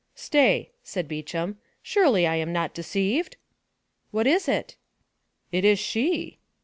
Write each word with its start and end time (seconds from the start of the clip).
"Stay," 0.15 0.71
said 0.81 1.07
Beauchamp, 1.07 1.59
"surely 1.83 2.25
I 2.25 2.33
am 2.37 2.51
not 2.51 2.73
deceived." 2.73 3.37
"What 4.09 4.25
is 4.25 4.47
it?" 4.49 4.75
"It 5.51 5.63
is 5.63 5.77
she!" 5.77 6.39